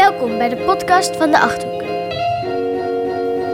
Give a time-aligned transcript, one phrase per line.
[0.00, 1.82] Welkom bij de podcast van de Achthoek.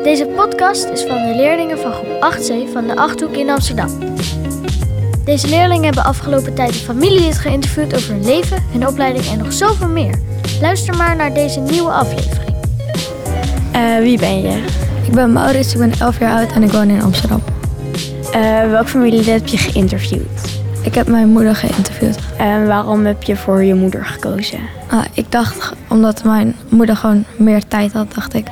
[0.05, 3.89] Deze podcast is van de leerlingen van groep 8C van de Achthoek in Amsterdam.
[5.25, 9.53] Deze leerlingen hebben afgelopen tijd een familielid geïnterviewd over hun leven, hun opleiding en nog
[9.53, 10.19] zoveel meer.
[10.61, 12.57] Luister maar naar deze nieuwe aflevering.
[13.75, 14.65] Uh, wie ben je?
[15.07, 17.43] Ik ben Maurits, ik ben 11 jaar oud en ik woon in Amsterdam.
[18.35, 20.65] Uh, welk familielid heb je geïnterviewd?
[20.87, 22.19] Ik heb mijn moeder geïnterviewd.
[22.39, 24.59] En waarom heb je voor je moeder gekozen?
[24.91, 28.47] Ah, ik dacht omdat mijn moeder gewoon meer tijd had, dacht ik.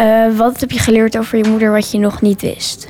[0.00, 2.88] Uh, wat heb je geleerd over je moeder wat je nog niet wist?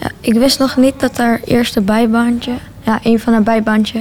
[0.00, 2.52] Ja, ik wist nog niet dat haar eerste bijbaantje,
[2.82, 3.98] ja, een van haar bijbaantje,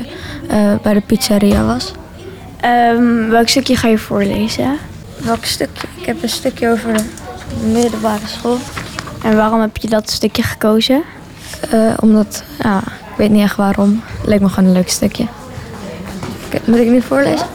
[0.52, 1.94] uh, bij de pizzeria was.
[2.96, 4.78] Um, welk stukje ga je voorlezen?
[5.18, 5.88] Welk stukje?
[6.00, 7.04] Ik heb een stukje over de
[7.72, 8.58] middelbare school.
[9.24, 11.04] En waarom heb je dat stukje gekozen?
[11.74, 12.84] Uh, omdat, ja,
[13.18, 14.04] ik weet niet echt waarom.
[14.26, 15.28] Leek me gewoon een leuk stukje.
[16.66, 17.48] Moet ik nu voorlezen?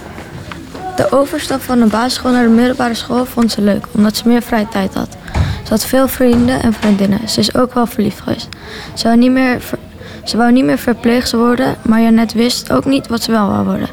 [0.97, 4.43] De overstap van de basisschool naar de middelbare school vond ze leuk, omdat ze meer
[4.43, 5.17] vrije tijd had.
[5.65, 7.29] Ze had veel vrienden en vriendinnen.
[7.29, 8.49] Ze is ook wel verliefd geweest.
[8.95, 9.79] Ze wou niet meer, ver,
[10.25, 13.65] ze wou niet meer verpleegster worden, maar Janet wist ook niet wat ze wel wou
[13.65, 13.89] worden.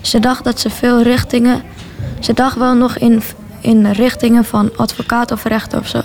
[0.00, 1.62] Ze dacht dat ze veel richtingen.
[2.20, 3.22] Ze dacht wel nog in,
[3.60, 6.00] in richtingen van advocaat of rechter of zo.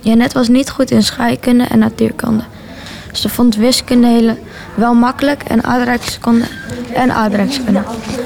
[0.00, 2.44] Janet was niet goed in scheikunde en natuurkunde.
[3.12, 4.36] Ze vond wiskunde hele,
[4.74, 6.44] wel makkelijk en aardrijkskunde
[6.94, 7.82] en aardrijkskunde.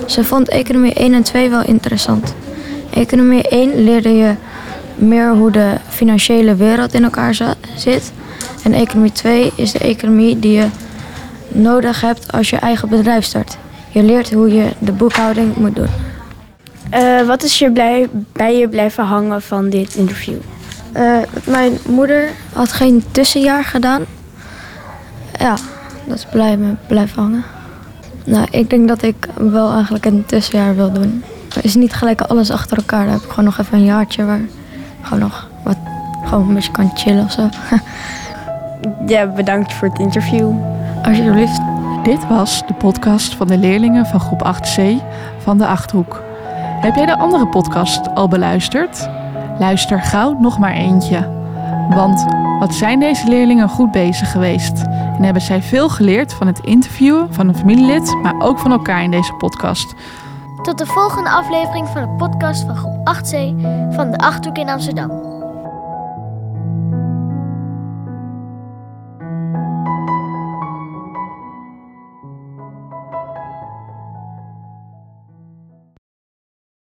[0.07, 2.35] Ze vond economie 1 en 2 wel interessant.
[2.91, 4.35] Economie 1 leerde je
[4.95, 7.35] meer hoe de financiële wereld in elkaar
[7.77, 8.13] zit.
[8.65, 10.67] En economie 2 is de economie die je
[11.49, 13.57] nodig hebt als je eigen bedrijf start.
[13.89, 15.89] Je leert hoe je de boekhouding moet doen.
[16.95, 20.37] Uh, wat is je blij, bij je blijven hangen van dit interview?
[20.97, 24.05] Uh, mijn moeder had geen tussenjaar gedaan.
[25.47, 25.57] Ja,
[26.07, 27.45] dat is blij me blijven hangen.
[28.25, 31.25] Nou, ik denk dat ik wel eigenlijk een tussenjaar wil doen.
[31.55, 33.05] Het is niet gelijk alles achter elkaar.
[33.05, 34.51] Dan heb ik gewoon nog even een jaartje waar ik
[35.03, 35.77] gewoon nog wat
[36.25, 37.49] gewoon een beetje kan chillen of zo.
[39.15, 40.51] ja, bedankt voor het interview.
[41.03, 41.61] Alsjeblieft.
[42.03, 44.83] Dit was de podcast van de leerlingen van groep 8C
[45.39, 46.23] van de Achthoek.
[46.81, 49.09] Heb jij de andere podcast al beluisterd?
[49.59, 51.29] Luister gauw nog maar eentje.
[51.91, 52.27] Want
[52.59, 54.85] wat zijn deze leerlingen goed bezig geweest?
[55.17, 59.03] En hebben zij veel geleerd van het interviewen van een familielid, maar ook van elkaar
[59.03, 59.95] in deze podcast.
[60.63, 63.31] Tot de volgende aflevering van de podcast van groep 8C
[63.95, 65.26] van de Achthoek in Amsterdam.